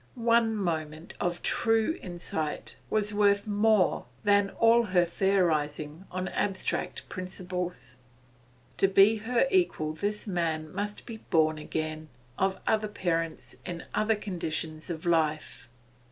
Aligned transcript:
One 0.15 0.55
moment 0.55 1.13
of 1.19 1.43
true 1.43 1.95
insight 2.01 2.75
was 2.89 3.13
worth 3.13 3.45
more 3.45 4.05
than 4.23 4.49
all 4.49 4.81
her 4.85 5.05
theorising 5.05 6.05
on 6.11 6.27
abstract 6.29 7.07
principles. 7.07 7.97
To 8.77 8.87
be 8.87 9.17
her 9.17 9.45
equal 9.51 9.93
this 9.93 10.25
man 10.25 10.73
must 10.73 11.05
be 11.05 11.17
born 11.29 11.59
again, 11.59 12.09
of 12.39 12.59
other 12.65 12.87
parents, 12.87 13.55
in 13.63 13.83
other 13.93 14.15
conditions 14.15 14.89
of 14.89 15.05
life. 15.05 15.69